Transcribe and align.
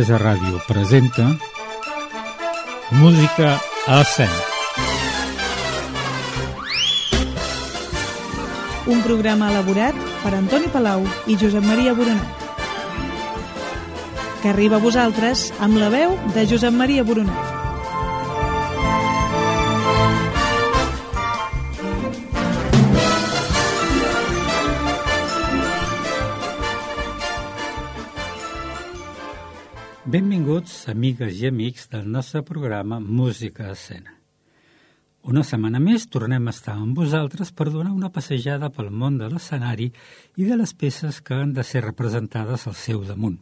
Olesa 0.00 0.16
Ràdio 0.16 0.56
presenta 0.66 1.26
Música 2.90 3.60
a 3.86 4.00
escena. 4.00 4.38
Un 8.86 9.04
programa 9.04 9.50
elaborat 9.52 10.00
per 10.22 10.32
Antoni 10.38 10.72
Palau 10.72 11.04
i 11.28 11.36
Josep 11.36 11.68
Maria 11.68 11.92
Boronat. 11.92 12.48
Que 14.40 14.54
arriba 14.56 14.80
a 14.80 14.84
vosaltres 14.88 15.50
amb 15.60 15.76
la 15.76 15.92
veu 15.92 16.16
de 16.32 16.48
Josep 16.48 16.72
Maria 16.72 17.04
Boronat. 17.04 17.49
Benvinguts, 30.10 30.88
amigues 30.90 31.36
i 31.38 31.46
amics 31.46 31.84
del 31.92 32.08
nostre 32.10 32.40
programa 32.42 32.96
Música 32.98 33.68
a 33.68 33.74
Escena. 33.76 34.16
Una 35.30 35.44
setmana 35.46 35.78
més 35.78 36.08
tornem 36.10 36.48
a 36.48 36.54
estar 36.56 36.72
amb 36.74 36.96
vosaltres 36.98 37.52
per 37.54 37.68
donar 37.68 37.92
una 37.94 38.08
passejada 38.10 38.72
pel 38.74 38.88
món 38.90 39.20
de 39.20 39.28
l'escenari 39.30 39.86
i 40.34 40.48
de 40.48 40.56
les 40.58 40.72
peces 40.74 41.20
que 41.22 41.36
han 41.36 41.52
de 41.54 41.62
ser 41.68 41.84
representades 41.84 42.66
al 42.66 42.74
seu 42.74 43.04
damunt. 43.06 43.36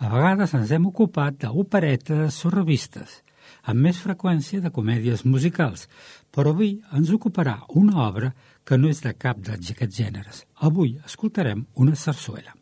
A 0.00 0.08
vegades 0.08 0.54
ens 0.56 0.72
hem 0.72 0.86
ocupat 0.88 1.36
d'operetes 1.42 2.38
o 2.48 2.52
revistes, 2.54 3.18
amb 3.60 3.84
més 3.84 4.00
freqüència 4.00 4.62
de 4.64 4.72
comèdies 4.72 5.26
musicals, 5.26 5.90
però 6.32 6.54
avui 6.56 6.78
ens 6.96 7.12
ocuparà 7.12 7.58
una 7.82 8.00
obra 8.06 8.32
que 8.64 8.80
no 8.80 8.88
és 8.88 9.04
de 9.04 9.12
cap 9.12 9.44
d'aquests 9.44 10.00
gèneres. 10.00 10.40
Avui 10.56 10.96
escoltarem 11.04 11.66
una 11.76 12.00
sarsuela. 12.00 12.56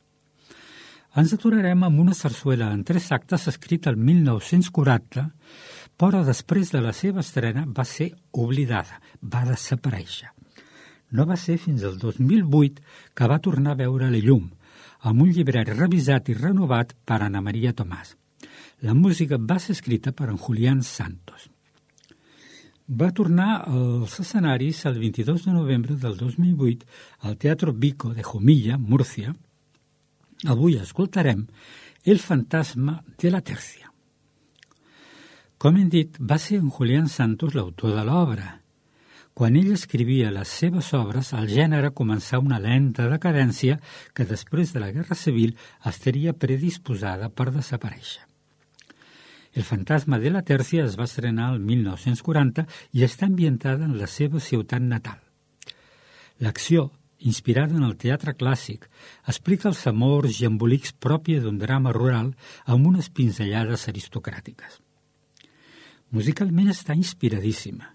Ens 1.18 1.32
aturarem 1.34 1.80
amb 1.82 1.98
una 1.98 2.12
sarsuela 2.14 2.68
en 2.70 2.84
tres 2.86 3.08
actes 3.10 3.48
escrita 3.50 3.90
el 3.90 3.96
1940, 3.98 5.24
però 5.98 6.20
després 6.22 6.70
de 6.70 6.82
la 6.84 6.92
seva 6.94 7.24
estrena 7.24 7.64
va 7.66 7.82
ser 7.82 8.12
oblidada, 8.30 9.00
va 9.18 9.42
desaparèixer. 9.48 10.28
No 11.10 11.26
va 11.26 11.38
ser 11.40 11.56
fins 11.58 11.82
al 11.88 11.96
2008 11.98 12.84
que 13.18 13.28
va 13.32 13.40
tornar 13.42 13.74
a 13.74 13.80
veure 13.80 14.12
la 14.12 14.20
llum, 14.22 14.44
amb 15.10 15.24
un 15.24 15.32
llibret 15.34 15.72
revisat 15.74 16.30
i 16.30 16.38
renovat 16.38 16.94
per 17.04 17.18
Ana 17.26 17.42
Maria 17.42 17.74
Tomàs. 17.74 18.14
La 18.86 18.94
música 18.94 19.40
va 19.40 19.58
ser 19.58 19.74
escrita 19.74 20.14
per 20.14 20.28
en 20.30 20.38
Julián 20.38 20.84
Santos. 20.86 21.48
Va 22.88 23.10
tornar 23.10 23.64
als 23.66 24.20
escenaris 24.22 24.86
el 24.86 25.02
22 25.02 25.48
de 25.48 25.58
novembre 25.58 25.98
del 25.98 26.16
2008 26.16 26.86
al 27.26 27.36
Teatro 27.36 27.72
Vico 27.72 28.14
de 28.14 28.22
Jumilla, 28.22 28.78
Múrcia, 28.78 29.34
Avui 30.46 30.76
escoltarem 30.78 31.46
El 32.04 32.20
fantasma 32.22 33.02
de 33.18 33.30
la 33.30 33.40
Tercia. 33.42 33.88
Com 35.58 35.74
hem 35.74 35.88
dit, 35.90 36.14
va 36.20 36.36
ser 36.38 36.60
en 36.62 36.68
Julián 36.70 37.08
Santos 37.10 37.56
l'autor 37.58 37.96
de 37.96 38.04
l'obra. 38.06 38.52
Quan 39.34 39.56
ell 39.58 39.72
escrivia 39.74 40.30
les 40.30 40.52
seves 40.60 40.92
obres, 40.94 41.32
el 41.34 41.50
gènere 41.50 41.90
començà 41.90 42.38
una 42.38 42.60
lenta 42.62 43.08
decadència 43.10 43.80
que 44.14 44.26
després 44.30 44.70
de 44.72 44.82
la 44.84 44.92
Guerra 44.94 45.18
Civil 45.18 45.56
estaria 45.90 46.36
predisposada 46.38 47.30
per 47.30 47.50
desaparèixer. 47.50 48.22
El 49.58 49.66
fantasma 49.66 50.20
de 50.22 50.30
la 50.30 50.44
Tèrcia 50.46 50.84
es 50.86 50.94
va 50.94 51.08
estrenar 51.10 51.50
el 51.56 51.58
1940 51.58 52.68
i 52.94 53.02
està 53.02 53.26
ambientada 53.26 53.90
en 53.90 53.98
la 53.98 54.06
seva 54.06 54.38
ciutat 54.38 54.86
natal. 54.86 55.18
L'acció 56.38 56.92
inspirada 57.18 57.74
en 57.74 57.82
el 57.82 57.96
teatre 57.98 58.34
clàssic, 58.38 58.86
explica 59.26 59.68
els 59.70 59.84
amors 59.90 60.40
i 60.40 60.46
embolics 60.46 60.94
pròpia 60.94 61.42
d'un 61.42 61.58
drama 61.58 61.92
rural 61.92 62.32
amb 62.66 62.86
unes 62.86 63.10
pinzellades 63.10 63.88
aristocràtiques. 63.90 64.78
Musicalment 66.14 66.70
està 66.72 66.94
inspiradíssima, 66.96 67.90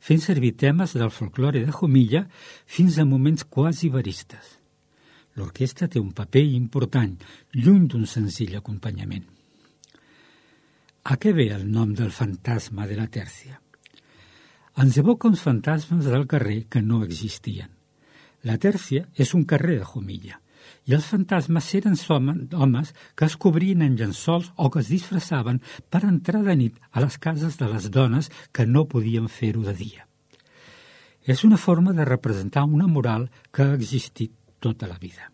fent 0.00 0.22
servir 0.22 0.54
temes 0.56 0.94
del 0.96 1.10
folklore 1.10 1.64
de 1.66 1.74
Jumilla 1.74 2.24
fins 2.64 2.98
a 2.98 3.04
moments 3.04 3.44
quasi 3.44 3.90
veristes. 3.92 4.56
L'orquestra 5.36 5.88
té 5.88 6.00
un 6.00 6.14
paper 6.16 6.44
important, 6.56 7.12
lluny 7.52 7.86
d'un 7.92 8.06
senzill 8.08 8.56
acompanyament. 8.56 9.26
A 11.06 11.14
què 11.20 11.32
ve 11.36 11.50
el 11.54 11.66
nom 11.70 11.92
del 11.94 12.10
fantasma 12.10 12.86
de 12.88 12.96
la 12.98 13.06
Tèrcia? 13.06 13.60
Ens 14.82 14.96
evoca 15.00 15.28
uns 15.28 15.44
fantasmes 15.44 16.08
del 16.08 16.26
carrer 16.26 16.64
que 16.72 16.82
no 16.82 17.02
existien. 17.04 17.75
La 18.46 18.60
Tèrcia 18.62 19.08
és 19.18 19.32
un 19.34 19.42
carrer 19.50 19.80
de 19.80 19.86
Jumilla 19.92 20.36
i 20.86 20.94
els 20.94 21.06
fantasmes 21.10 21.68
eren 21.74 21.96
homes 22.54 22.92
que 23.18 23.26
es 23.26 23.36
cobrien 23.36 23.82
en 23.82 23.96
llençols 23.98 24.52
o 24.54 24.70
que 24.70 24.82
es 24.84 24.90
disfressaven 24.92 25.58
per 25.90 26.04
entrar 26.06 26.42
de 26.46 26.54
nit 26.54 26.76
a 26.92 27.02
les 27.02 27.18
cases 27.18 27.58
de 27.58 27.70
les 27.72 27.90
dones 27.90 28.30
que 28.52 28.66
no 28.66 28.86
podien 28.86 29.26
fer-ho 29.28 29.64
de 29.66 29.74
dia. 29.74 30.06
És 31.26 31.42
una 31.42 31.58
forma 31.58 31.92
de 31.92 32.04
representar 32.04 32.64
una 32.64 32.86
moral 32.86 33.30
que 33.50 33.62
ha 33.62 33.74
existit 33.74 34.32
tota 34.60 34.86
la 34.86 34.98
vida. 35.02 35.32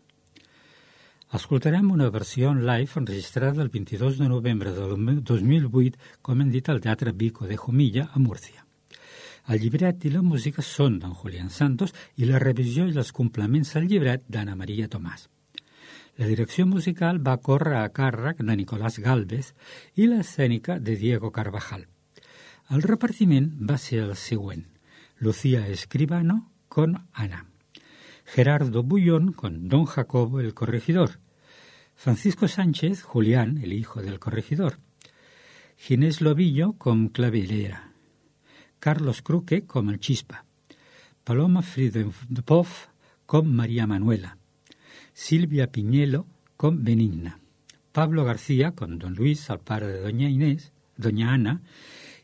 Escoltarem 1.37 1.91
una 1.93 2.09
versió 2.11 2.50
en 2.50 2.65
live 2.67 3.00
enregistrada 3.00 3.62
el 3.62 3.69
22 3.69 4.19
de 4.19 4.29
novembre 4.29 4.73
del 4.73 5.23
2008, 5.25 5.99
com 6.23 6.41
hem 6.41 6.50
dit, 6.53 6.69
al 6.69 6.81
Teatre 6.81 7.12
Vico 7.12 7.47
de 7.47 7.56
Jumilla, 7.56 8.09
a 8.12 8.19
Múrcia. 8.19 8.62
El 9.49 9.59
llibret 9.59 10.05
i 10.07 10.11
la 10.15 10.23
música 10.23 10.63
són 10.63 10.99
d'en 11.03 11.15
Julián 11.19 11.51
Santos 11.51 11.95
i 12.17 12.29
la 12.29 12.39
revisió 12.39 12.87
i 12.87 12.97
els 12.97 13.13
complements 13.13 13.75
al 13.77 13.89
llibret 13.91 14.23
d'Anna 14.29 14.55
Maria 14.55 14.89
Tomàs. 14.89 15.27
La 16.21 16.29
direcció 16.29 16.67
musical 16.67 17.19
va 17.27 17.39
córrer 17.41 17.79
a 17.81 17.89
càrrec 17.89 18.43
de 18.45 18.57
Nicolás 18.57 18.99
Galvez 19.01 19.55
i 19.97 20.07
l'escènica 20.07 20.79
de 20.79 20.95
Diego 21.01 21.33
Carvajal. 21.33 21.87
El 22.71 22.83
repartiment 22.83 23.49
va 23.69 23.79
ser 23.79 24.03
el 24.05 24.15
següent. 24.17 24.67
Lucía 25.19 25.67
Escribano 25.69 26.51
con 26.69 27.09
Ana. 27.13 27.47
Gerardo 28.25 28.83
Bullón 28.83 29.33
con 29.33 29.69
Don 29.69 29.85
Jacobo 29.87 30.41
el 30.41 30.55
corregidor. 30.55 31.19
Francisco 31.95 32.49
Sánchez, 32.49 33.03
Julián, 33.03 33.59
el 33.63 33.73
hijo 33.73 34.03
del 34.03 34.19
corregidor. 34.19 34.79
Ginés 35.77 36.21
Lobillo 36.21 36.73
con 36.75 37.09
Clavelera. 37.09 37.92
Carlos 38.82 39.22
Cruque 39.22 39.62
com 39.62 39.91
el 39.91 40.00
Chispa, 40.00 40.43
Paloma 41.22 41.62
Friedenpov 41.62 42.66
com 43.26 43.47
María 43.47 43.87
Manuela, 43.87 44.37
Silvia 45.15 45.69
Piñelo 45.70 46.26
com 46.56 46.75
Benigna, 46.75 47.38
Pablo 47.93 48.25
García 48.25 48.72
con 48.72 48.98
Don 48.98 49.15
Luis, 49.15 49.47
pare 49.62 49.87
de 49.87 50.00
Doña 50.00 50.28
Inés, 50.28 50.72
Doña 50.97 51.31
Ana, 51.32 51.60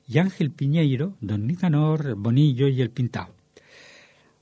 i 0.09 0.19
Ángel 0.19 0.51
Piñeiro, 0.51 1.15
Don 1.21 1.47
Nicanor, 1.47 2.17
Bonillo 2.17 2.67
i 2.67 2.83
el 2.83 2.91
Pintao. 2.91 3.31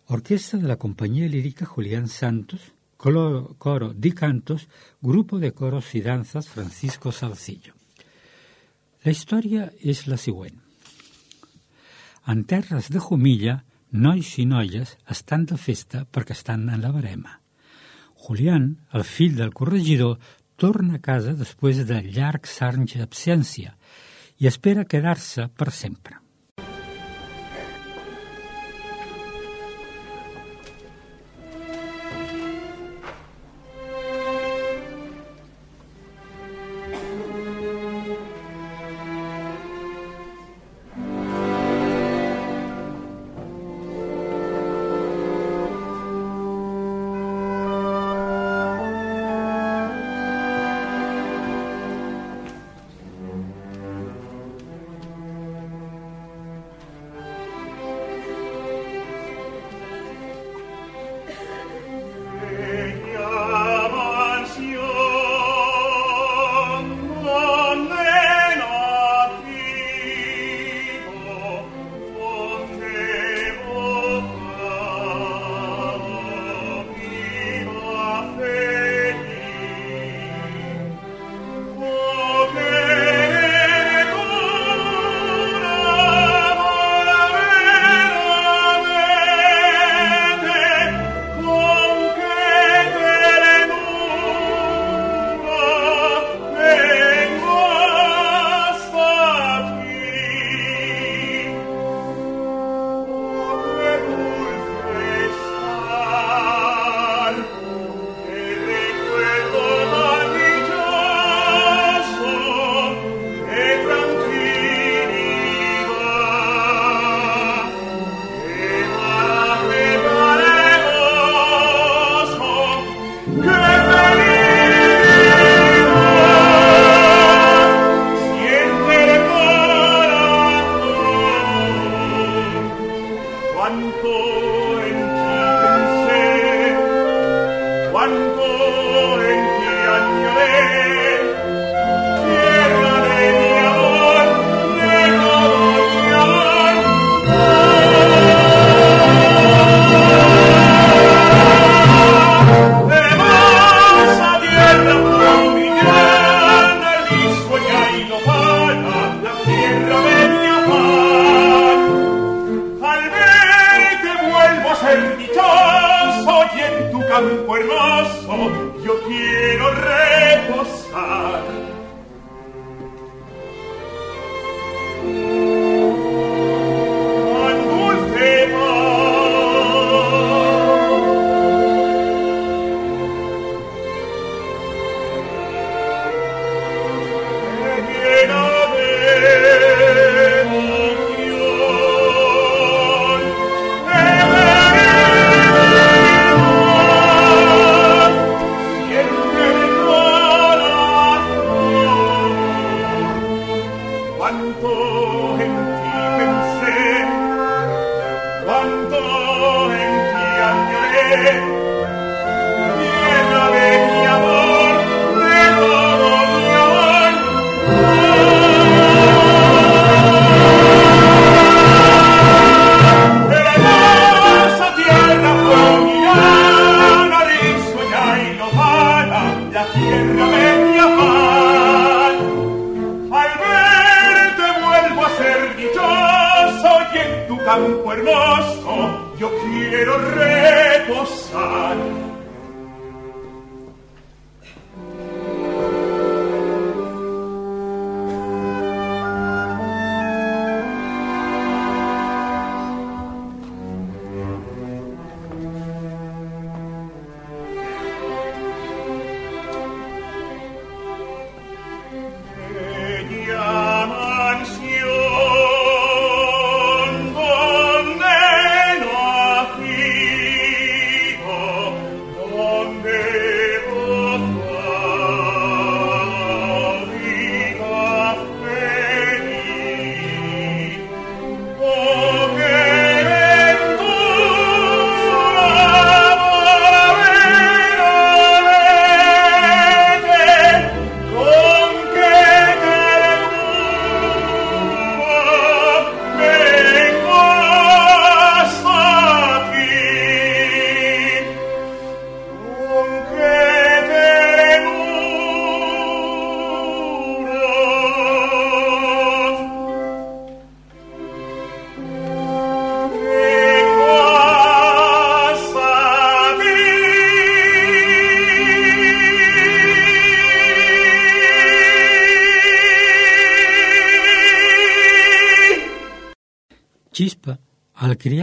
Orquesta 0.06 0.56
de 0.56 0.68
la 0.68 0.80
Compañía 0.80 1.28
Lírica 1.28 1.66
Julián 1.66 2.08
Santos, 2.08 2.72
coro 2.96 3.92
di 3.92 4.12
cantos, 4.12 4.68
grupo 5.02 5.38
de 5.38 5.52
coros 5.52 5.94
i 5.94 6.00
danzas 6.00 6.48
Francisco 6.48 7.12
Salcillo. 7.12 7.74
La 9.04 9.12
història 9.12 9.68
és 9.84 10.06
la 10.08 10.16
següent. 10.16 10.64
En 12.26 12.42
terres 12.44 12.90
de 12.90 12.98
Jumilla, 12.98 13.60
nois 13.92 14.32
i 14.42 14.44
noies 14.50 14.96
estan 15.14 15.44
de 15.46 15.58
festa 15.62 16.02
perquè 16.10 16.34
estan 16.34 16.66
en 16.74 16.82
la 16.82 16.90
barema. 16.90 17.38
Julián, 18.26 18.72
el 18.92 19.04
fill 19.06 19.36
del 19.38 19.54
corregidor, 19.54 20.18
torna 20.56 20.96
a 20.98 21.04
casa 21.04 21.36
després 21.38 21.84
de 21.86 22.00
llargs 22.02 22.58
anys 22.66 22.96
d'absència 22.98 23.76
i 24.42 24.50
espera 24.50 24.88
quedar-se 24.90 25.46
per 25.54 25.70
sempre. 25.70 26.18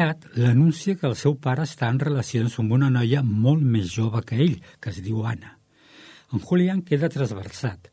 Criat 0.04 0.26
l'anuncia 0.36 0.98
que 1.00 1.08
el 1.08 1.16
seu 1.16 1.36
pare 1.40 1.64
està 1.64 1.88
en 1.88 2.00
relacions 2.02 2.58
amb 2.60 2.74
una 2.76 2.90
noia 2.92 3.22
molt 3.24 3.62
més 3.64 3.92
jove 3.94 4.20
que 4.28 4.36
ell, 4.36 4.58
que 4.82 4.92
es 4.92 5.00
diu 5.00 5.22
Anna. 5.24 5.54
En 6.34 6.42
Julián 6.44 6.82
queda 6.84 7.12
trasversat 7.14 7.88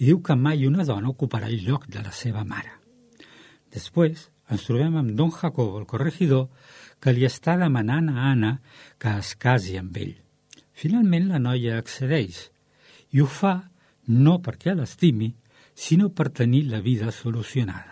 i 0.00 0.08
diu 0.08 0.18
que 0.26 0.34
mai 0.34 0.66
una 0.66 0.82
dona 0.82 1.12
ocuparà 1.12 1.46
el 1.46 1.62
lloc 1.62 1.86
de 1.86 2.02
la 2.02 2.10
seva 2.10 2.42
mare. 2.42 2.72
Després 3.70 4.26
ens 4.50 4.66
trobem 4.66 4.96
amb 4.98 5.14
don 5.14 5.30
Jacobo, 5.30 5.78
el 5.78 5.86
corregidor, 5.86 6.48
que 6.98 7.14
li 7.14 7.28
està 7.28 7.54
demanant 7.60 8.10
a 8.10 8.32
Anna 8.32 8.56
que 8.98 9.14
es 9.22 9.36
casi 9.38 9.78
amb 9.78 9.96
ell. 9.96 10.16
Finalment 10.72 11.30
la 11.30 11.38
noia 11.38 11.78
accedeix 11.78 12.48
i 13.12 13.22
ho 13.22 13.28
fa 13.30 13.54
no 14.08 14.40
perquè 14.42 14.74
l'estimi, 14.74 15.30
sinó 15.74 16.10
per 16.10 16.32
tenir 16.34 16.66
la 16.74 16.82
vida 16.82 17.12
solucionada. 17.12 17.91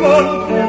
non 0.00 0.67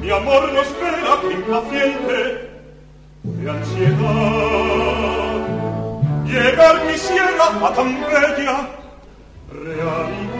Mi 0.00 0.10
amor 0.10 0.52
no 0.52 0.60
espera 0.60 1.20
que 1.20 1.32
impaciente 1.32 2.50
de 3.22 3.50
ansiedad 3.50 4.72
llegar 6.26 6.84
mi 6.86 6.98
sierra 6.98 7.66
a 7.66 7.72
tan 7.72 8.00
bella 8.00 8.68
realidad. 9.48 10.31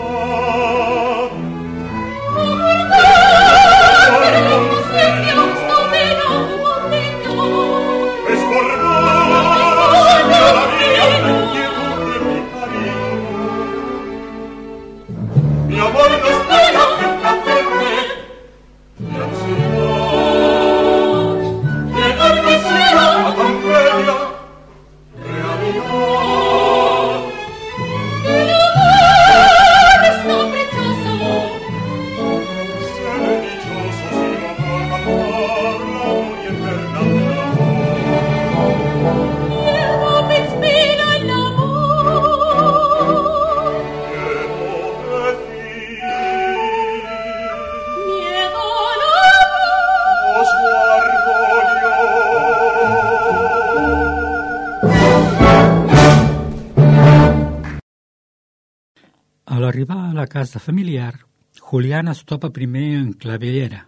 Casa 60.32 60.58
familiar, 60.58 61.26
Juliana 61.60 62.12
es 62.12 62.24
topa 62.24 62.48
primer 62.56 62.94
en 62.96 63.10
Clavellera, 63.12 63.82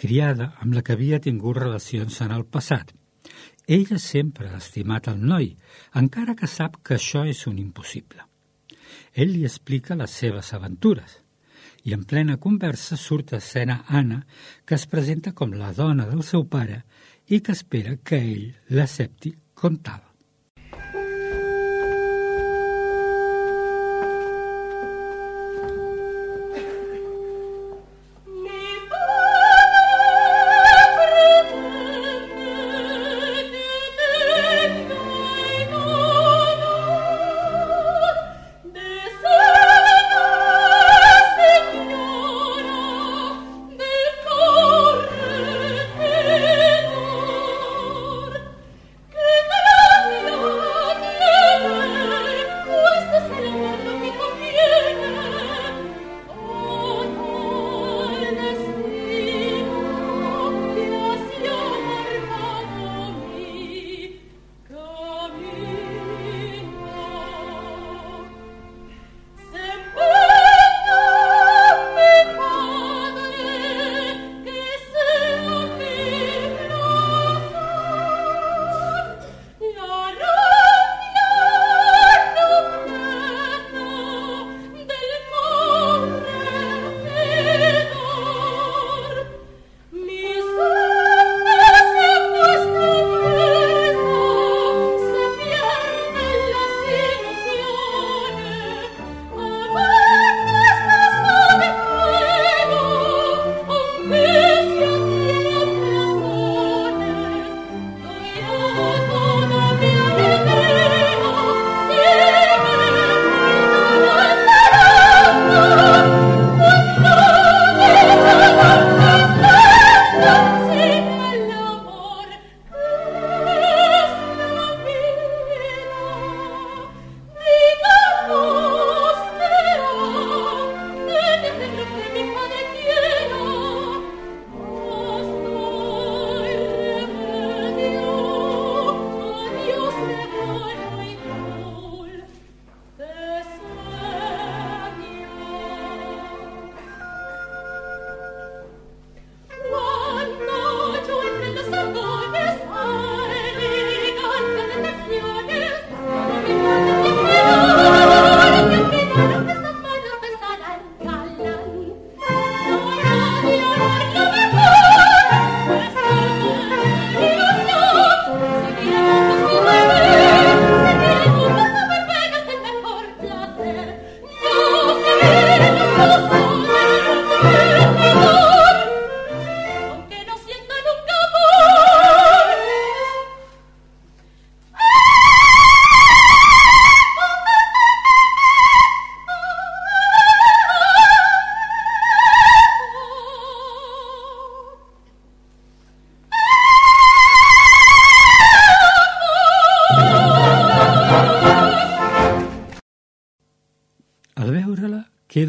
criada 0.00 0.54
amb 0.64 0.72
la 0.72 0.80
que 0.80 0.94
havia 0.94 1.18
tingut 1.20 1.58
relacions 1.58 2.16
en 2.24 2.32
el 2.32 2.46
passat. 2.48 2.94
Ella 3.66 3.98
sempre 4.00 4.48
ha 4.48 4.56
estimat 4.56 5.10
el 5.12 5.20
noi, 5.20 5.50
encara 6.02 6.36
que 6.38 6.48
sap 6.48 6.78
que 6.80 6.96
això 6.96 7.26
és 7.28 7.44
un 7.50 7.60
impossible. 7.60 8.24
Ell 9.12 9.34
li 9.34 9.44
explica 9.44 9.98
les 10.00 10.16
seves 10.22 10.54
aventures 10.56 11.18
i 11.84 11.92
en 11.92 12.08
plena 12.08 12.40
conversa 12.40 12.96
surt 12.96 13.36
a 13.36 13.42
escena 13.44 13.82
Anna, 14.00 14.22
que 14.64 14.80
es 14.80 14.88
presenta 14.88 15.36
com 15.36 15.52
la 15.60 15.74
dona 15.76 16.08
del 16.08 16.24
seu 16.24 16.48
pare 16.48 16.86
i 17.28 17.44
que 17.44 17.52
espera 17.52 17.98
que 18.00 18.24
ell 18.32 18.48
l'accepti 18.72 19.36
com 19.52 19.76
tal. 19.76 20.05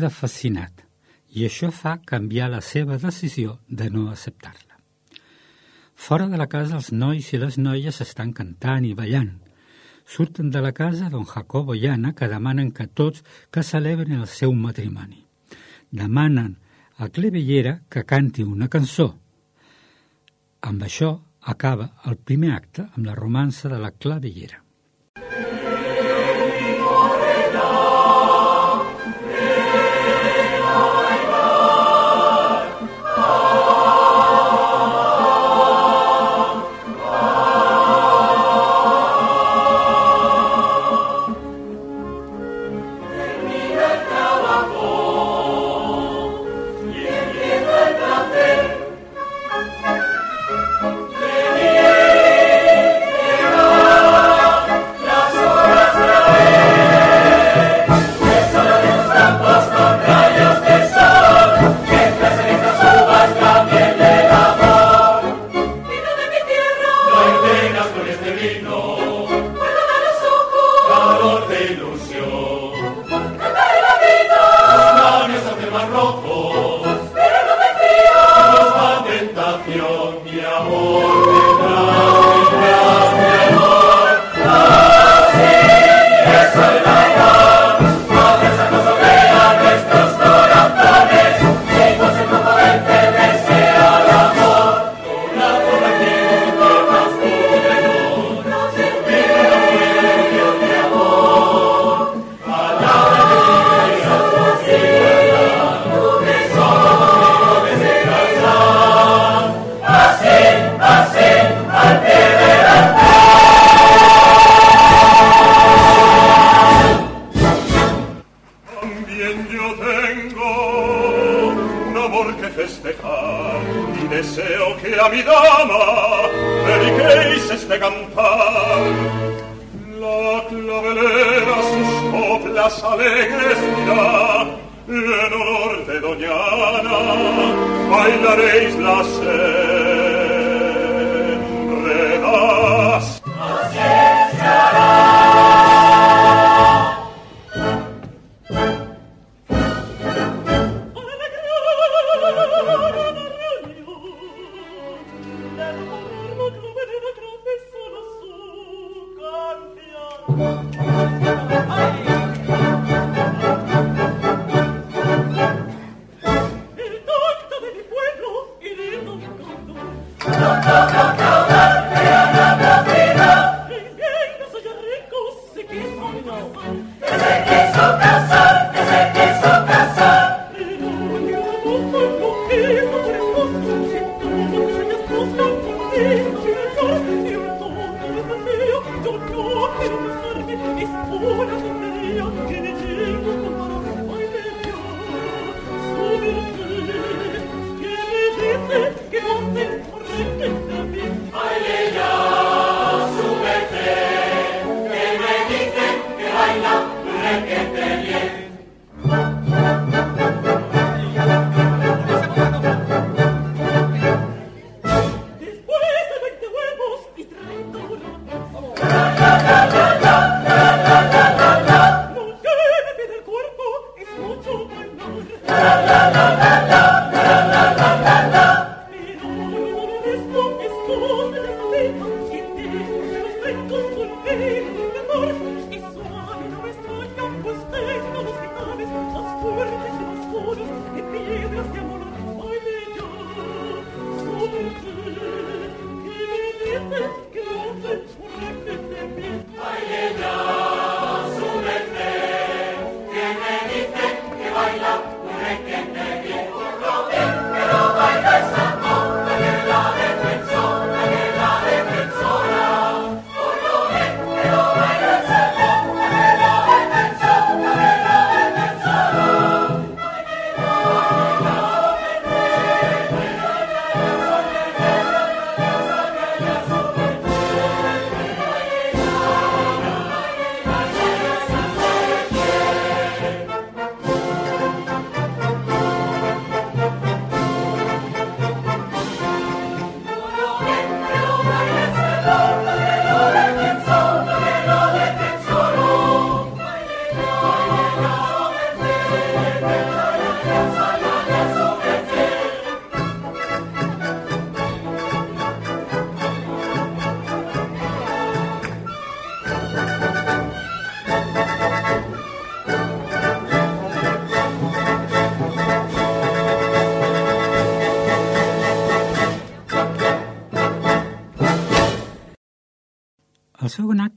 Queda 0.07 0.13
fascinat 0.13 0.85
i 1.35 1.43
això 1.45 1.69
fa 1.71 1.99
canviar 2.05 2.49
la 2.49 2.61
seva 2.61 2.97
decisió 2.97 3.59
de 3.67 3.89
no 3.89 4.09
acceptar-la. 4.09 4.79
Fora 5.95 6.27
de 6.27 6.37
la 6.37 6.47
casa 6.47 6.77
els 6.77 6.91
nois 6.91 7.33
i 7.33 7.37
les 7.37 7.57
noies 7.57 8.01
estan 8.01 8.31
cantant 8.31 8.85
i 8.85 8.93
ballant. 8.93 9.39
Surten 10.05 10.49
de 10.49 10.61
la 10.61 10.71
casa 10.71 11.09
don 11.09 11.25
Jacobo 11.25 11.75
i 11.75 11.87
Anna 11.87 12.13
que 12.13 12.29
demanen 12.29 12.71
que 12.71 12.87
tots 12.87 13.23
que 13.51 13.63
celebren 13.63 14.21
el 14.21 14.27
seu 14.27 14.53
matrimoni. 14.53 15.25
Demanen 15.91 16.57
a 16.97 17.09
Clevellera 17.09 17.81
que 17.89 18.05
canti 18.05 18.43
una 18.43 18.69
cançó. 18.69 19.17
Amb 20.61 20.83
això 20.83 21.19
acaba 21.41 21.91
el 22.05 22.15
primer 22.17 22.53
acte 22.55 22.87
amb 22.93 23.05
la 23.05 23.15
romança 23.15 23.67
de 23.67 23.79
la 23.79 23.91
Clavellera. 23.91 24.66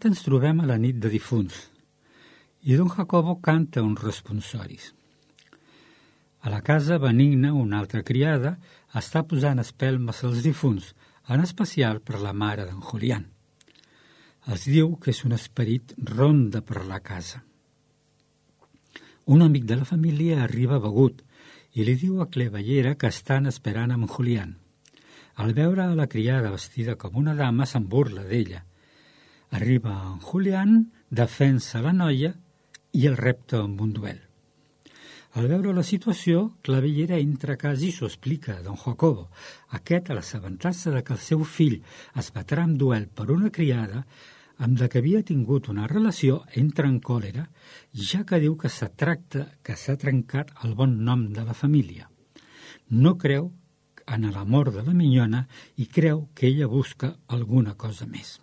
Acte 0.01 0.09
ens 0.09 0.23
trobem 0.25 0.63
a 0.63 0.67
la 0.69 0.79
nit 0.81 0.97
de 0.97 1.11
difunts 1.13 1.57
i 2.65 2.77
don 2.79 2.89
Jacobo 2.89 3.35
canta 3.45 3.83
uns 3.85 4.01
responsoris. 4.01 4.87
A 6.41 6.49
la 6.49 6.63
casa 6.65 6.97
benigna, 7.03 7.51
una 7.53 7.83
altra 7.83 8.01
criada 8.11 8.55
està 8.97 9.21
posant 9.29 9.61
espelmes 9.61 10.23
als 10.25 10.41
difunts, 10.47 10.87
en 11.29 11.45
especial 11.45 12.01
per 12.01 12.23
la 12.23 12.33
mare 12.33 12.65
d'en 12.65 12.81
Julián. 12.81 13.27
Es 14.49 14.65
diu 14.71 14.95
que 14.97 15.13
és 15.13 15.21
un 15.29 15.37
esperit 15.37 15.93
ronda 16.15 16.65
per 16.65 16.87
la 16.87 17.03
casa. 17.11 17.43
Un 19.29 19.45
amic 19.51 19.69
de 19.69 19.83
la 19.83 19.91
família 19.93 20.41
arriba 20.47 20.81
begut 20.81 21.21
i 21.77 21.85
li 21.85 21.99
diu 22.07 22.25
a 22.25 22.31
Clevallera 22.33 22.97
que 22.97 23.13
estan 23.13 23.53
esperant 23.53 23.93
amb 23.99 24.09
Julián. 24.09 24.57
Al 25.37 25.53
veure 25.53 25.85
a 25.85 26.01
la 26.03 26.09
criada 26.09 26.57
vestida 26.57 26.97
com 26.97 27.21
una 27.21 27.37
dama, 27.37 27.69
se'n 27.69 27.85
burla 27.85 28.25
d'ella 28.25 28.65
Arriba 29.51 29.93
en 30.13 30.19
Julián, 30.21 30.93
defensa 31.11 31.81
la 31.83 31.93
noia 31.93 32.35
i 32.95 33.07
el 33.09 33.17
repta 33.19 33.59
amb 33.65 33.81
un 33.83 33.93
duel. 33.93 34.21
Al 35.39 35.47
veure 35.51 35.73
la 35.75 35.83
situació, 35.87 36.57
Clavellera 36.67 37.19
entra 37.23 37.55
a 37.55 37.59
casa 37.59 37.85
i 37.87 37.93
s'ho 37.95 38.07
explica 38.07 38.57
a 38.57 38.63
don 38.67 38.79
Jacobo. 38.79 39.29
Aquest, 39.79 40.11
a 40.11 40.17
l'assabentar-se 40.19 41.03
que 41.03 41.15
el 41.15 41.23
seu 41.23 41.45
fill 41.45 41.81
es 42.23 42.31
batrà 42.35 42.65
en 42.67 42.77
duel 42.79 43.07
per 43.07 43.31
una 43.31 43.51
criada, 43.55 44.05
amb 44.59 44.79
la 44.79 44.91
que 44.93 44.99
havia 45.03 45.23
tingut 45.27 45.71
una 45.73 45.87
relació, 45.91 46.43
entra 46.63 46.91
en 46.91 46.99
còlera, 47.01 47.47
ja 48.11 48.25
que 48.27 48.43
diu 48.43 48.59
que 48.59 48.69
se 48.69 48.91
tracta 49.03 49.47
que 49.63 49.79
s'ha 49.79 49.97
trencat 49.97 50.51
el 50.65 50.75
bon 50.75 50.99
nom 51.07 51.27
de 51.33 51.47
la 51.47 51.55
família. 51.55 52.11
No 52.91 53.17
creu 53.19 53.51
en 54.07 54.31
l'amor 54.35 54.71
de 54.75 54.83
la 54.87 54.95
minyona 54.95 55.47
i 55.77 55.87
creu 55.87 56.29
que 56.35 56.51
ella 56.51 56.67
busca 56.67 57.17
alguna 57.29 57.75
cosa 57.75 58.07
més. 58.07 58.39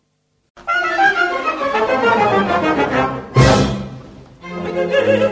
Thank 1.79 3.21
you. 5.21 5.26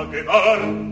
a 0.00 0.04
gewahrt 0.06 0.89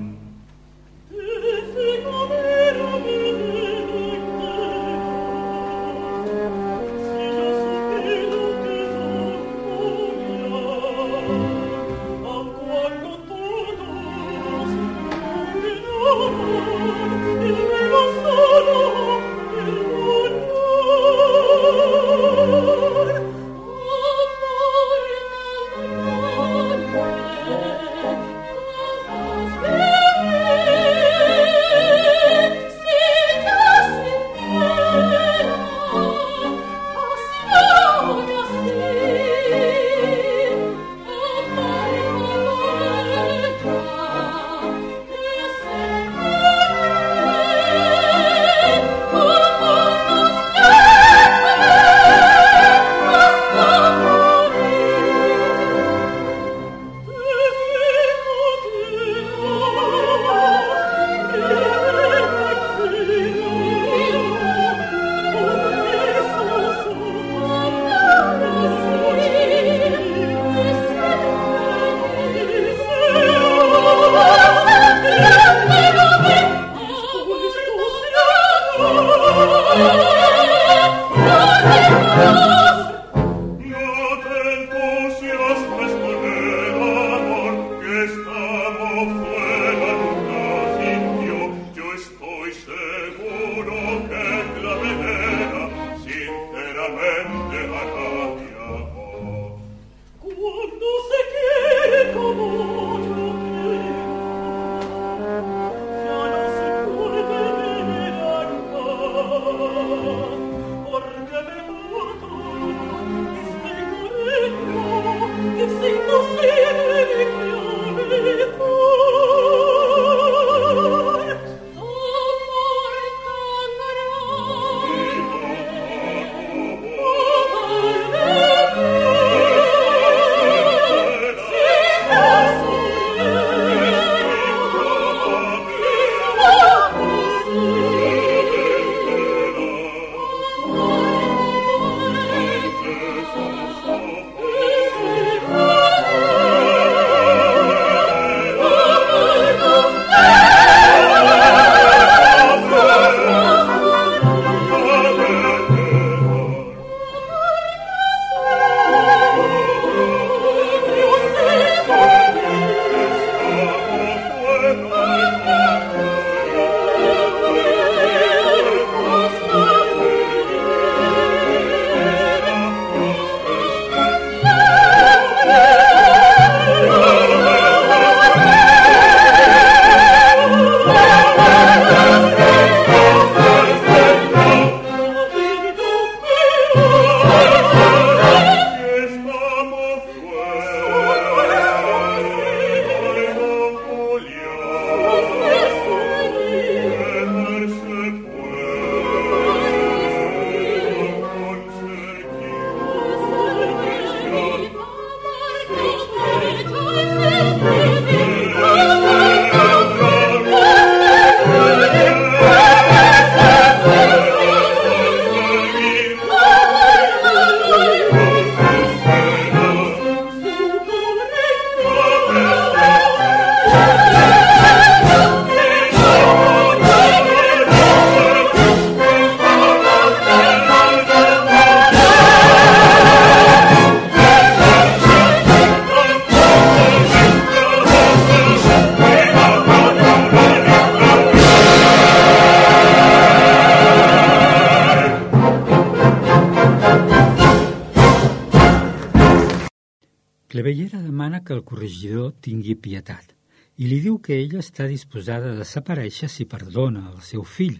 tingui 252.68 252.76
pietat 252.76 253.34
i 253.78 253.86
li 253.86 254.00
diu 254.02 254.18
que 254.18 254.34
ella 254.34 254.58
està 254.58 254.88
disposada 254.88 255.52
a 255.52 255.58
desaparèixer 255.58 256.28
si 256.28 256.44
perdona 256.50 257.12
el 257.12 257.20
seu 257.22 257.44
fill, 257.44 257.78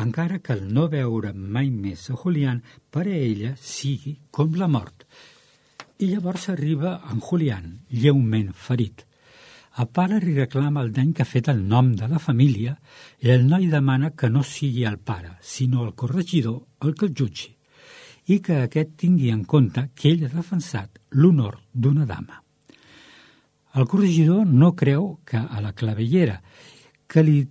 encara 0.00 0.38
que 0.40 0.54
el 0.54 0.72
no 0.72 0.88
veure 0.88 1.34
mai 1.34 1.68
més 1.70 2.08
a 2.10 2.16
Julián 2.16 2.62
per 2.90 3.04
a 3.04 3.16
ella 3.16 3.54
sigui 3.60 4.16
com 4.30 4.54
la 4.56 4.66
mort. 4.66 5.04
I 6.00 6.08
llavors 6.08 6.48
arriba 6.48 7.02
en 7.10 7.20
Julián, 7.20 7.84
lleument 7.90 8.54
ferit. 8.54 9.04
El 9.76 9.90
pare 9.92 10.22
li 10.24 10.32
reclama 10.32 10.80
el 10.80 10.90
dany 10.92 11.12
que 11.12 11.22
ha 11.22 11.28
fet 11.28 11.50
el 11.52 11.60
nom 11.68 11.92
de 11.92 12.08
la 12.08 12.18
família 12.18 12.78
i 13.20 13.28
el 13.28 13.44
noi 13.44 13.68
demana 13.68 14.14
que 14.16 14.32
no 14.32 14.42
sigui 14.42 14.86
el 14.88 14.96
pare, 14.96 15.36
sinó 15.42 15.84
el 15.84 15.92
corregidor 15.92 16.62
el 16.80 16.96
que 16.96 17.10
el 17.10 17.12
jutgi 17.12 17.52
i 18.32 18.40
que 18.40 18.56
aquest 18.64 18.96
tingui 19.04 19.28
en 19.30 19.44
compte 19.44 19.90
que 19.94 20.10
ell 20.10 20.24
ha 20.26 20.32
defensat 20.32 20.96
l'honor 21.12 21.60
d'una 21.76 22.08
dama. 22.08 22.45
El 23.76 23.84
corregidor 23.86 24.46
no 24.46 24.72
creu 24.72 25.18
que 25.28 25.36
a 25.36 25.60
la 25.60 25.74
clavellera 25.76 26.38
que 27.06 27.22
li 27.22 27.42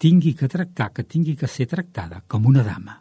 tingui 0.00 0.34
que 0.36 0.48
tractar, 0.48 0.90
que 0.92 1.04
tingui 1.04 1.36
que 1.40 1.48
ser 1.48 1.66
tractada 1.70 2.20
com 2.28 2.44
una 2.50 2.64
dama, 2.66 2.98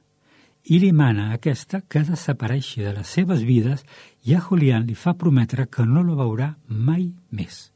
i 0.72 0.80
li 0.80 0.92
mana 0.96 1.30
a 1.30 1.40
aquesta 1.40 1.82
que 1.92 2.06
desapareixi 2.08 2.86
de 2.86 2.94
les 2.96 3.12
seves 3.18 3.44
vides 3.44 3.84
i 4.24 4.36
a 4.36 4.40
Julián 4.46 4.88
li 4.88 4.96
fa 4.96 5.16
prometre 5.20 5.68
que 5.68 5.84
no 5.84 6.06
la 6.08 6.16
veurà 6.22 6.54
mai 6.70 7.10
més. 7.36 7.68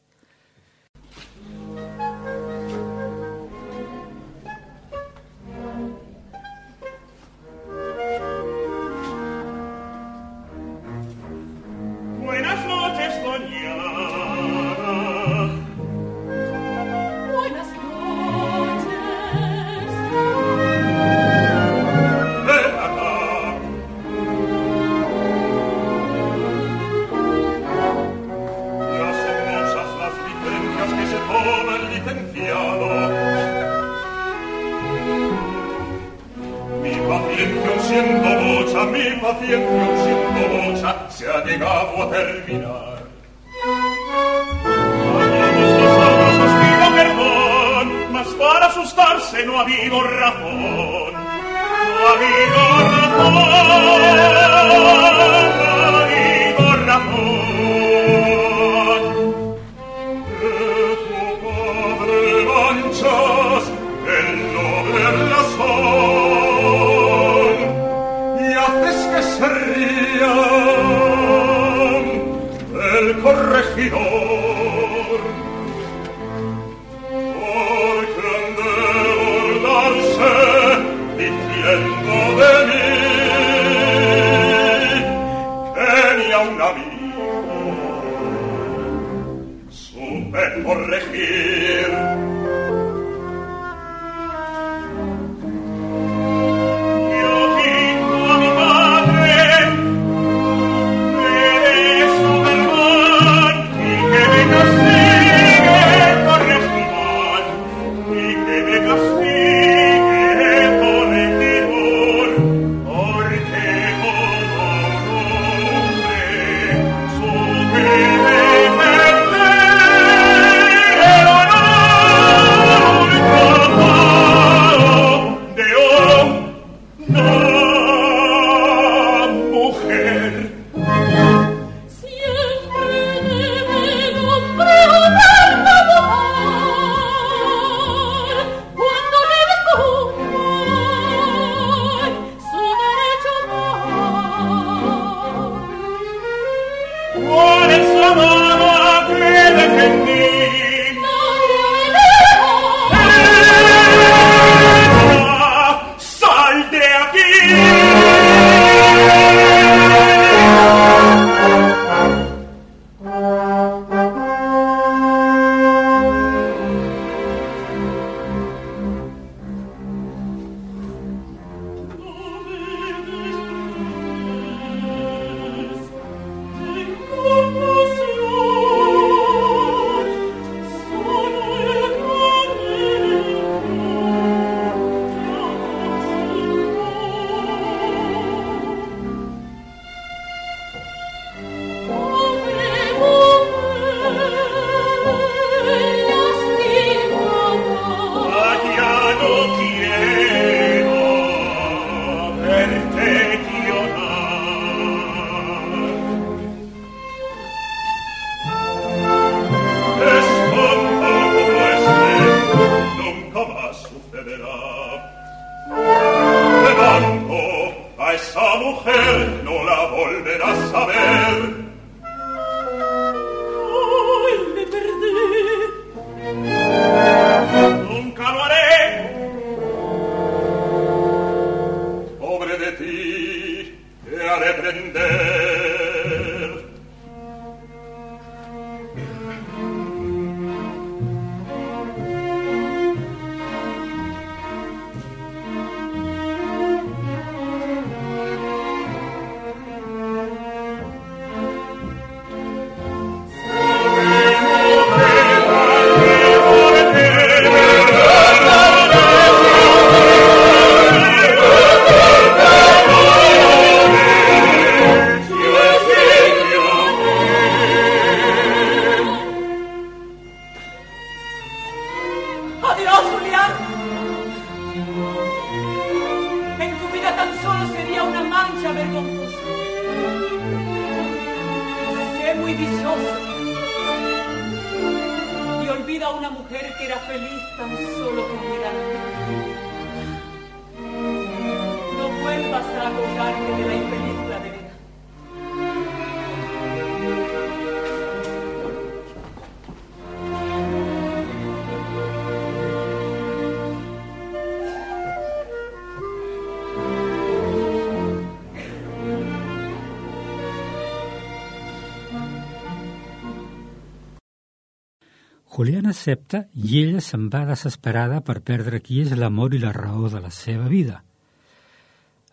Julián 316.03 316.19
accepta 316.19 316.43
i 316.53 316.83
ella 316.83 316.99
se'n 316.99 317.29
va 317.31 317.45
desesperada 317.47 318.19
per 318.21 318.41
perdre 318.43 318.81
qui 318.83 319.01
és 319.01 319.13
l'amor 319.15 319.53
i 319.55 319.59
la 319.59 319.71
raó 319.71 320.09
de 320.09 320.19
la 320.19 320.31
seva 320.31 320.67
vida. 320.67 321.01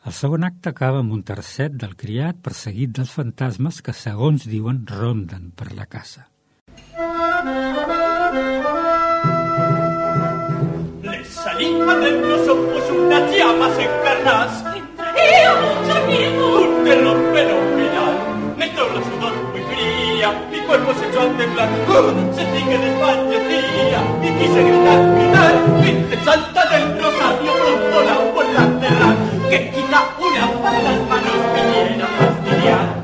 El 0.06 0.12
segon 0.12 0.44
acte 0.44 0.70
acaba 0.70 0.98
amb 0.98 1.12
un 1.12 1.22
tercet 1.22 1.76
del 1.78 1.94
criat 1.94 2.40
perseguit 2.42 2.90
dels 2.90 3.12
fantasmes 3.12 3.80
que, 3.82 3.92
segons 3.92 4.48
diuen, 4.48 4.86
ronden 4.88 5.52
per 5.54 5.70
la 5.76 5.86
casa. 5.86 6.26
Le 11.04 11.24
salí 11.24 11.70
adentro 11.94 12.44
somos 12.46 12.90
unas 12.90 13.30
llamas 13.36 13.78
encarnadas 13.78 14.64
Entraría 14.74 15.52
mucho 15.62 16.06
miedo. 16.08 16.60
Un 16.64 16.84
terror 16.84 17.18
fenomenal 17.34 18.14
Me 18.56 18.68
torna 18.70 19.00
sudor 19.04 19.32
muy 19.32 19.39
Mi 20.20 20.58
cuerpo 20.66 20.92
se 20.92 21.08
echó 21.08 21.22
a 21.22 21.28
temblar 21.34 21.66
¡Uh! 21.88 22.34
Sentí 22.36 22.62
que 22.62 22.76
desfallecía 22.76 24.02
Y 24.22 24.28
quise 24.38 24.62
gritar, 24.64 25.14
gritar 25.16 25.54
Virgen 25.80 26.24
Santa 26.26 26.66
del 26.68 27.02
Rosario 27.02 27.52
Pronto 27.54 28.04
la 28.04 28.34
por 28.34 28.44
la 28.44 29.48
Que 29.48 29.70
quizá 29.70 30.04
una 30.18 30.46
fantasma 30.60 31.22
nos 31.22 31.54
viniera 31.54 32.04
a 32.04 32.08
fastidiar 32.18 32.99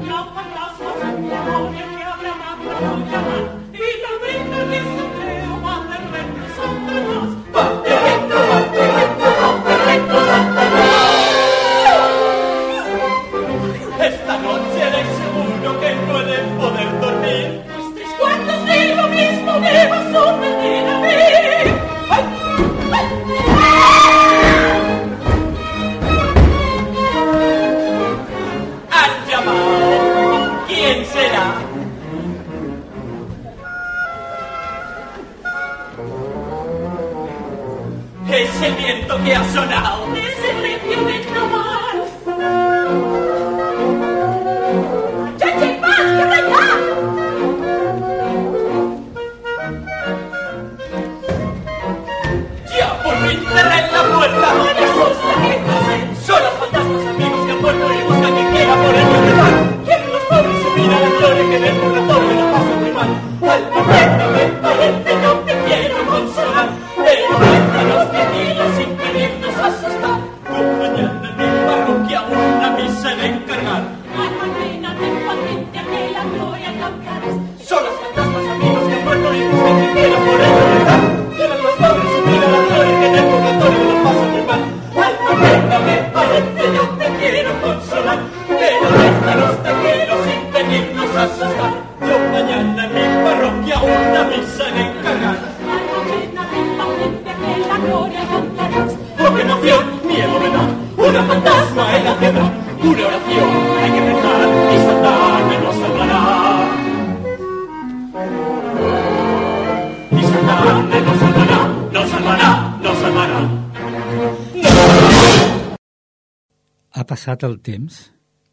passat 117.26 117.42
el 117.42 117.56
temps 117.58 117.94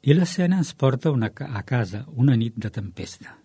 i 0.01 0.15
l'escena 0.15 0.57
ens 0.57 0.71
porta 0.73 1.11
una, 1.13 1.27
a 1.29 1.61
casa 1.61 1.99
una 2.17 2.33
nit 2.33 2.55
de 2.57 2.71
tempesta. 2.73 3.35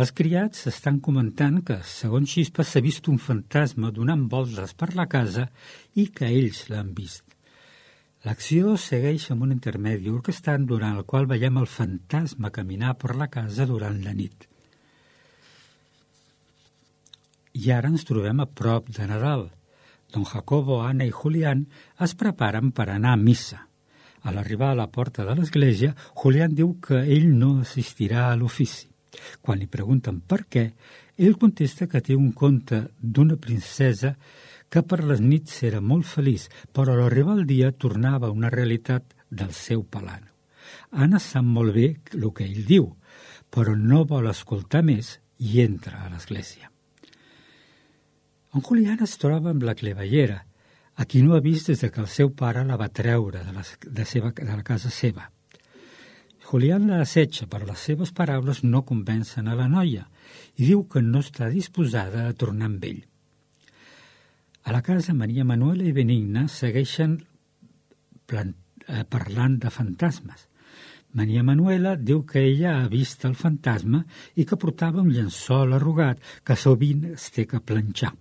Els 0.00 0.12
criats 0.16 0.64
estan 0.70 1.02
comentant 1.04 1.58
que, 1.60 1.76
segons 1.84 2.32
Xispa, 2.32 2.64
s'ha 2.64 2.80
vist 2.80 3.10
un 3.12 3.18
fantasma 3.20 3.90
donant 3.92 4.24
voltes 4.32 4.72
per 4.72 4.94
la 4.96 5.04
casa 5.04 5.44
i 6.00 6.06
que 6.08 6.30
ells 6.30 6.62
l'han 6.70 6.94
vist. 6.96 7.26
L'acció 8.24 8.78
segueix 8.80 9.28
amb 9.34 9.44
un 9.44 9.52
intermedi 9.52 10.08
orquestant 10.08 10.64
durant 10.64 10.96
el 10.96 11.04
qual 11.04 11.28
veiem 11.28 11.60
el 11.60 11.68
fantasma 11.68 12.48
caminar 12.48 12.96
per 12.96 13.18
la 13.20 13.28
casa 13.28 13.68
durant 13.68 14.00
la 14.00 14.16
nit. 14.16 14.48
I 17.52 17.68
ara 17.76 17.92
ens 17.92 18.08
trobem 18.08 18.40
a 18.40 18.48
prop 18.48 18.88
de 18.96 19.12
Nadal. 19.12 19.50
Don 20.08 20.24
Jacobo, 20.24 20.80
Anna 20.88 21.04
i 21.04 21.12
Julián 21.12 21.66
es 22.00 22.16
preparen 22.16 22.72
per 22.72 22.88
anar 22.88 23.12
a 23.12 23.24
missa. 23.28 23.67
A 24.28 24.32
l'arribar 24.32 24.74
a 24.74 24.76
la 24.76 24.90
porta 24.92 25.24
de 25.24 25.32
l'església, 25.38 25.94
Julián 26.20 26.52
diu 26.52 26.74
que 26.84 26.98
ell 27.16 27.30
no 27.32 27.54
assistirà 27.62 28.26
a 28.28 28.34
l'ofici. 28.36 28.90
Quan 29.40 29.56
li 29.56 29.68
pregunten 29.72 30.18
per 30.20 30.42
què, 30.52 30.64
ell 31.16 31.38
contesta 31.40 31.88
que 31.88 32.02
té 32.04 32.16
un 32.16 32.34
conte 32.36 32.82
d'una 33.00 33.38
princesa 33.40 34.10
que 34.68 34.82
per 34.84 35.00
les 35.08 35.22
nits 35.24 35.62
era 35.64 35.80
molt 35.80 36.04
feliç, 36.10 36.44
però 36.76 36.92
a 36.92 36.98
l'arribar 37.00 37.38
el 37.38 37.46
dia 37.48 37.72
tornava 37.72 38.28
a 38.28 38.36
una 38.36 38.52
realitat 38.52 39.16
del 39.30 39.54
seu 39.56 39.86
palano. 39.88 40.28
Anna 40.92 41.22
sap 41.24 41.48
molt 41.48 41.72
bé 41.78 41.88
el 42.18 42.28
que 42.36 42.44
ell 42.44 42.66
diu, 42.68 42.90
però 43.48 43.72
no 43.80 44.04
vol 44.04 44.28
escoltar 44.28 44.84
més 44.84 45.14
i 45.40 45.62
entra 45.64 46.04
a 46.04 46.12
l'església. 46.12 46.68
En 48.52 48.60
Julián 48.60 49.00
es 49.08 49.16
troba 49.16 49.54
amb 49.54 49.64
la 49.64 49.76
clevellera, 49.76 50.42
a 50.98 51.06
qui 51.06 51.22
no 51.22 51.36
ha 51.36 51.40
vist 51.40 51.70
des 51.70 51.80
de 51.84 51.90
que 51.94 52.02
el 52.02 52.08
seu 52.10 52.32
pare 52.34 52.64
la 52.66 52.76
va 52.76 52.88
treure 52.90 53.44
de 53.46 53.52
la, 53.54 53.62
de 53.86 54.04
seva, 54.04 54.32
de 54.34 54.50
la 54.50 54.64
casa 54.66 54.90
seva. 54.90 55.28
Julián 56.48 56.88
la 56.88 57.02
assetja, 57.04 57.46
però 57.46 57.68
les 57.68 57.84
seves 57.90 58.10
paraules 58.16 58.64
no 58.64 58.82
convencen 58.88 59.46
a 59.46 59.54
la 59.54 59.68
noia 59.70 60.08
i 60.56 60.64
diu 60.64 60.82
que 60.90 61.02
no 61.04 61.22
està 61.22 61.50
disposada 61.52 62.26
a 62.26 62.34
tornar 62.34 62.70
amb 62.70 62.86
ell. 62.90 63.02
A 64.64 64.74
la 64.74 64.82
casa, 64.82 65.14
Maria 65.14 65.44
Manuela 65.46 65.86
i 65.86 65.94
Benigna 65.96 66.48
segueixen 66.50 67.18
eh, 68.34 69.04
parlant 69.08 69.58
de 69.62 69.70
fantasmes. 69.70 70.48
Maria 71.14 71.44
Manuela 71.46 71.94
diu 71.96 72.24
que 72.26 72.42
ella 72.42 72.78
ha 72.80 72.88
vist 72.90 73.24
el 73.24 73.36
fantasma 73.38 74.02
i 74.34 74.44
que 74.44 74.58
portava 74.60 75.04
un 75.04 75.12
llençol 75.14 75.76
arrugat 75.76 76.20
que 76.44 76.56
sovint 76.56 77.12
es 77.14 77.30
té 77.32 77.46
que 77.48 77.62
planxar. 77.62 78.16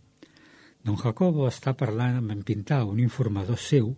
Don 0.88 0.96
Jacobo 0.96 1.50
està 1.50 1.74
parlant 1.76 2.22
amb 2.22 2.32
en 2.32 2.44
Pintar, 2.48 2.86
un 2.88 3.02
informador 3.04 3.58
seu, 3.60 3.90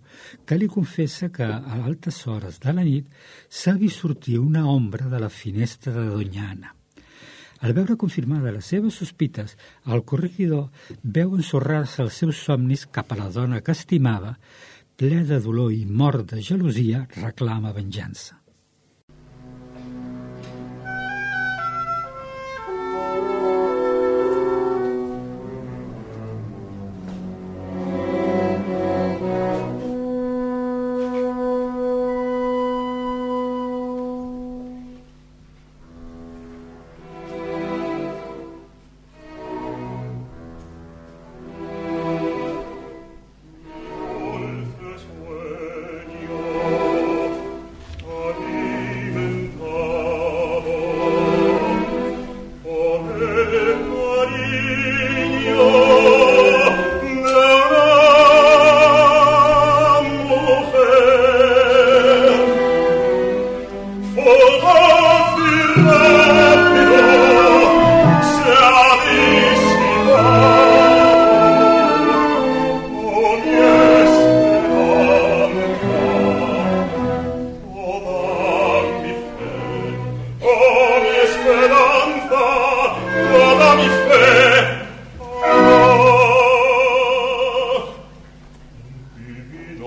que 0.50 0.56
li 0.58 0.66
confessa 0.74 1.28
que 1.30 1.46
a 1.46 1.76
altes 1.84 2.18
hores 2.26 2.58
de 2.64 2.74
la 2.74 2.86
nit 2.88 3.12
s'ha 3.46 3.76
vist 3.78 4.02
sortir 4.02 4.40
una 4.42 4.64
ombra 4.72 5.06
de 5.12 5.20
la 5.22 5.30
finestra 5.30 5.94
de 5.94 6.08
Doña 6.10 6.48
Anna. 6.50 6.74
Al 7.62 7.76
veure 7.78 8.00
confirmada 8.06 8.56
les 8.56 8.72
seves 8.74 8.98
sospites, 9.04 9.54
el 9.86 10.02
corregidor 10.02 10.72
veu 11.04 11.38
ensorrar-se 11.38 12.02
els 12.08 12.18
seus 12.24 12.42
somnis 12.50 12.88
cap 12.90 13.14
a 13.14 13.20
la 13.22 13.30
dona 13.38 13.62
que 13.62 13.78
estimava, 13.78 14.34
ple 14.98 15.22
de 15.30 15.38
dolor 15.46 15.70
i 15.76 15.86
mort 15.86 16.34
de 16.34 16.42
gelosia, 16.42 17.06
reclama 17.22 17.76
venjança. 17.76 18.39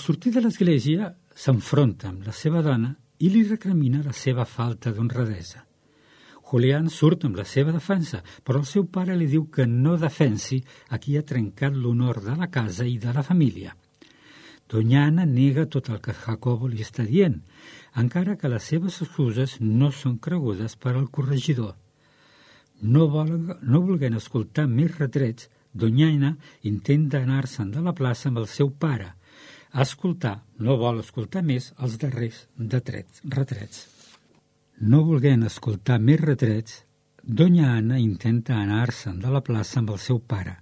sortir 0.00 0.32
de 0.32 0.40
l'església 0.40 1.10
s'enfronta 1.36 2.08
amb 2.08 2.24
la 2.26 2.32
seva 2.32 2.62
dona 2.64 2.88
i 3.24 3.28
li 3.30 3.42
recrimina 3.46 4.00
la 4.02 4.14
seva 4.16 4.46
falta 4.48 4.90
d'honradesa. 4.96 5.60
Julián 6.50 6.88
surt 6.90 7.26
amb 7.28 7.36
la 7.38 7.44
seva 7.44 7.70
defensa, 7.70 8.22
però 8.42 8.58
el 8.58 8.66
seu 8.66 8.88
pare 8.90 9.14
li 9.14 9.28
diu 9.30 9.44
que 9.54 9.68
no 9.70 9.94
defensi 10.00 10.58
a 10.90 10.98
qui 10.98 11.14
ha 11.16 11.22
trencat 11.22 11.76
l'honor 11.76 12.22
de 12.24 12.34
la 12.40 12.48
casa 12.50 12.88
i 12.88 12.96
de 12.98 13.12
la 13.14 13.22
família. 13.22 13.76
Doña 14.70 15.04
Ana 15.10 15.26
nega 15.26 15.66
tot 15.66 15.90
el 15.90 16.00
que 16.04 16.14
Jacobo 16.14 16.68
li 16.70 16.82
està 16.86 17.06
dient, 17.06 17.40
encara 18.02 18.36
que 18.38 18.50
les 18.52 18.66
seves 18.72 19.00
excuses 19.04 19.56
no 19.60 19.90
són 19.90 20.18
cregudes 20.26 20.76
per 20.76 20.94
al 20.94 21.08
corregidor. 21.10 21.74
No, 22.82 23.08
vol, 23.12 23.32
no 23.62 23.80
volguent 23.86 24.16
escoltar 24.16 24.68
més 24.70 24.94
retrets, 24.98 25.48
Doña 25.74 26.10
Ana 26.10 26.34
intenta 26.66 27.20
anar-se'n 27.22 27.70
de 27.74 27.82
la 27.82 27.94
plaça 27.94 28.28
amb 28.30 28.40
el 28.42 28.46
seu 28.50 28.70
pare, 28.70 29.12
escoltar, 29.84 30.40
no 30.58 30.76
vol 30.76 31.00
escoltar 31.00 31.42
més 31.46 31.70
els 31.78 31.96
darrers 32.02 32.46
detrets, 32.56 33.22
retrets. 33.24 33.86
No 34.80 35.02
volguent 35.04 35.44
escoltar 35.46 35.98
més 36.00 36.20
retrets, 36.20 36.84
Doña 37.22 37.74
Anna 37.76 37.98
intenta 38.00 38.56
anar-se'n 38.56 39.18
de 39.20 39.28
la 39.28 39.42
plaça 39.44 39.80
amb 39.80 39.90
el 39.92 39.98
seu 40.00 40.18
pare. 40.24 40.56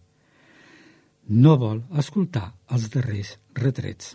No 1.29 1.59
vol 1.61 1.83
escoltar 2.01 2.47
els 2.73 2.87
darrers 2.95 3.35
retrets. 3.61 4.15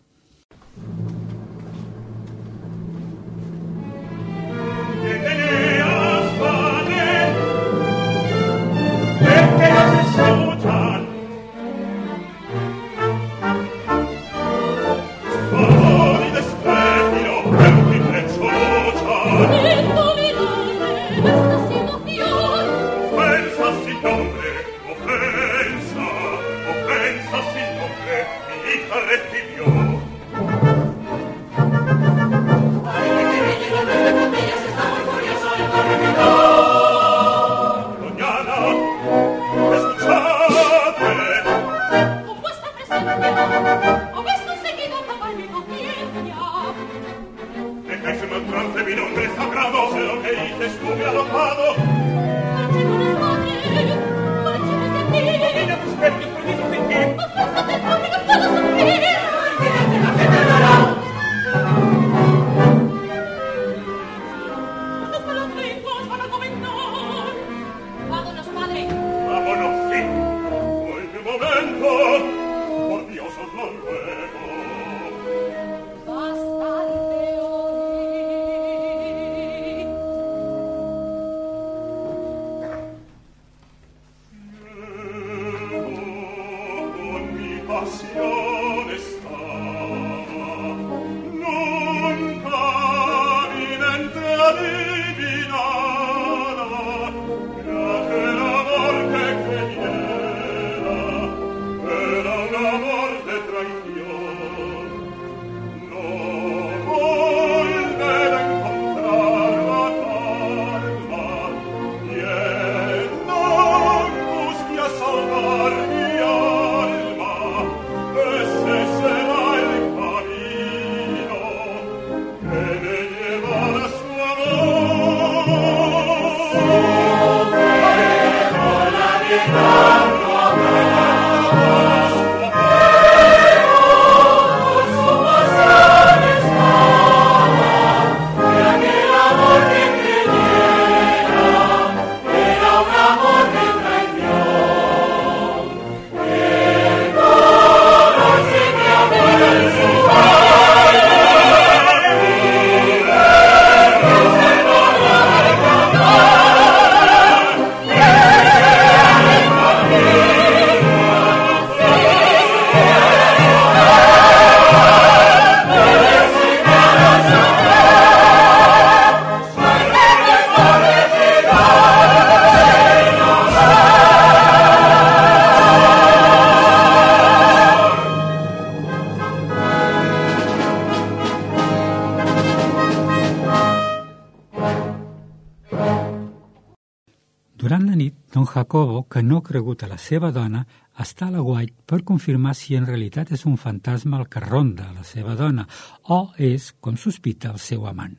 Que 189.14 189.22
no 189.22 189.38
ha 189.38 189.46
cregut 189.46 189.84
a 189.86 189.88
la 189.92 190.00
seva 190.02 190.32
dona, 190.34 190.64
està 190.98 191.28
a 191.28 191.34
la 191.36 191.42
guait 191.46 191.74
per 191.86 192.00
confirmar 192.02 192.56
si 192.58 192.74
en 192.74 192.88
realitat 192.88 193.30
és 193.36 193.44
un 193.46 193.60
fantasma 193.62 194.18
el 194.18 194.26
que 194.26 194.42
ronda 194.42 194.88
la 194.90 195.04
seva 195.06 195.36
dona 195.38 195.68
o 196.10 196.32
és, 196.42 196.72
com 196.82 196.98
sospita, 196.98 197.52
el 197.54 197.62
seu 197.62 197.86
amant. 197.86 198.16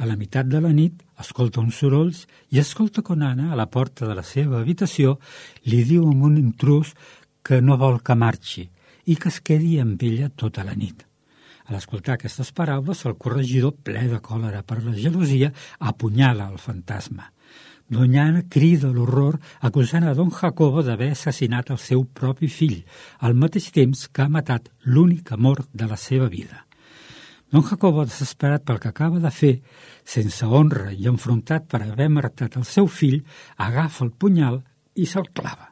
A 0.00 0.08
la 0.08 0.16
meitat 0.16 0.48
de 0.48 0.62
la 0.64 0.70
nit 0.72 1.02
escolta 1.20 1.60
uns 1.60 1.82
sorolls 1.82 2.22
i 2.48 2.62
escolta 2.62 3.04
com 3.04 3.20
Anna, 3.20 3.50
a 3.52 3.58
la 3.58 3.68
porta 3.68 4.08
de 4.08 4.16
la 4.16 4.24
seva 4.24 4.62
habitació, 4.62 5.18
li 5.68 5.82
diu 5.84 6.08
amb 6.08 6.24
un 6.24 6.40
intrus 6.40 6.94
que 7.44 7.60
no 7.60 7.76
vol 7.76 8.00
que 8.00 8.16
marxi 8.16 8.64
i 9.04 9.18
que 9.20 9.28
es 9.28 9.42
quedi 9.44 9.76
amb 9.82 10.00
ella 10.08 10.32
tota 10.32 10.64
la 10.64 10.72
nit. 10.72 11.04
A 11.68 11.76
l'escoltar 11.76 12.16
aquestes 12.16 12.48
paraules, 12.56 13.04
el 13.04 13.20
corregidor, 13.20 13.76
ple 13.84 14.08
de 14.08 14.24
còlera 14.24 14.64
per 14.64 14.80
la 14.80 14.96
gelosia, 14.96 15.52
apunyala 15.78 16.48
el 16.48 16.56
fantasma. 16.58 17.28
Doña 17.92 18.42
crida 18.48 18.88
l'horror 18.88 19.36
acusant 19.60 20.06
a 20.08 20.14
don 20.16 20.30
Jacobo 20.32 20.80
d'haver 20.80 21.10
assassinat 21.12 21.68
el 21.74 21.78
seu 21.78 22.06
propi 22.18 22.48
fill, 22.48 22.78
al 23.20 23.34
mateix 23.36 23.66
temps 23.74 24.06
que 24.08 24.22
ha 24.24 24.32
matat 24.32 24.70
l'únic 24.88 25.34
amor 25.36 25.60
de 25.74 25.88
la 25.90 25.98
seva 26.00 26.30
vida. 26.32 26.64
Don 27.52 27.66
Jacobo, 27.68 28.06
desesperat 28.08 28.64
pel 28.64 28.80
que 28.80 28.88
acaba 28.88 29.20
de 29.20 29.30
fer, 29.30 29.52
sense 30.08 30.48
honra 30.48 30.94
i 30.96 31.10
enfrontat 31.10 31.68
per 31.68 31.82
haver 31.84 32.08
matat 32.08 32.56
el 32.56 32.64
seu 32.64 32.88
fill, 32.88 33.20
agafa 33.58 34.06
el 34.06 34.14
punyal 34.16 34.62
i 34.96 35.04
se'l 35.04 35.28
clava. 35.36 35.71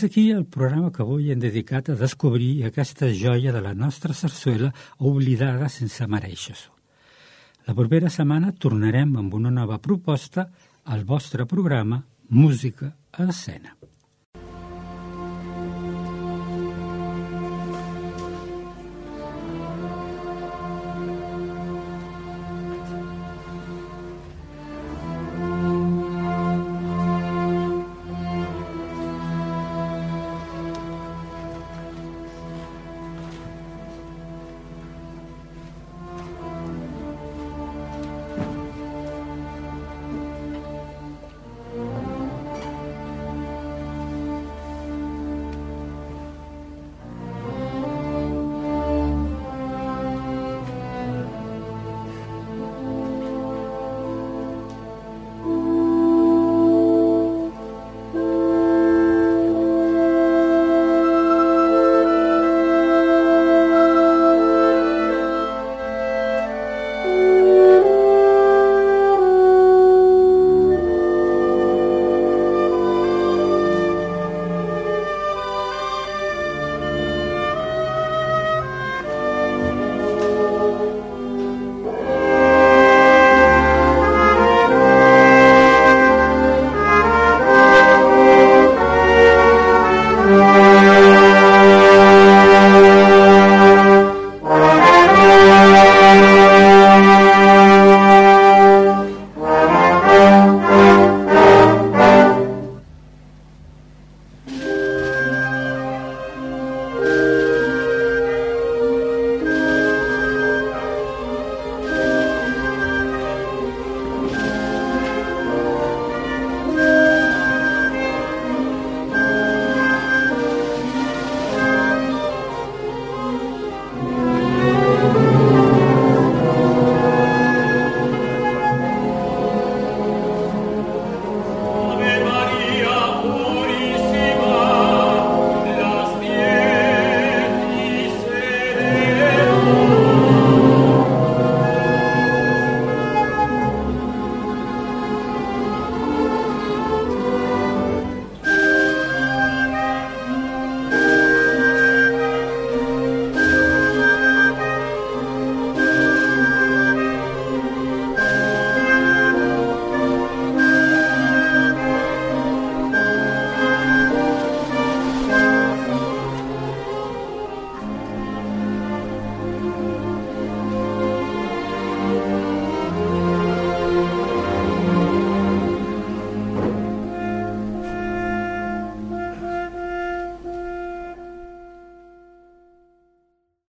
Fins 0.00 0.10
aquí 0.10 0.30
el 0.30 0.46
programa 0.46 0.90
que 0.90 1.02
avui 1.02 1.28
hem 1.30 1.40
dedicat 1.42 1.90
a 1.90 1.94
descobrir 1.98 2.64
aquesta 2.64 3.10
joia 3.12 3.52
de 3.52 3.60
la 3.60 3.74
nostra 3.74 4.14
sarsuela 4.16 4.70
oblidada 4.96 5.68
sense 5.68 6.06
mereixer-s'ho. 6.08 6.72
La 7.68 7.74
propera 7.76 8.08
setmana 8.08 8.54
tornarem 8.56 9.12
amb 9.20 9.34
una 9.34 9.50
nova 9.50 9.76
proposta 9.78 10.46
al 10.84 11.04
vostre 11.04 11.44
programa 11.44 12.00
Música 12.30 12.94
a 13.12 13.28
escena. 13.28 13.76